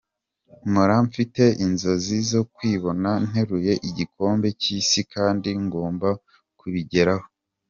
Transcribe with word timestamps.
Mpora 0.71 0.95
mfite 1.07 1.43
inzozi 1.65 2.17
zo 2.31 2.41
kwibona 2.53 3.09
nteruye 3.27 3.73
igikombe 3.89 4.47
cy’isi 4.61 5.01
kandi 5.13 5.49
ngomba 5.65 6.09
kubigeraho. 6.59 7.25